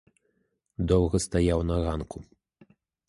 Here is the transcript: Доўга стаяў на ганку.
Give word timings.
Доўга 0.91 1.17
стаяў 1.27 1.59
на 1.73 1.77
ганку. 1.85 2.17